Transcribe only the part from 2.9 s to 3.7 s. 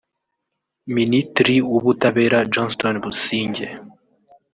Busingye